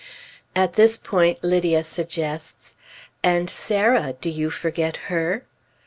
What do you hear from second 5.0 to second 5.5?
her?"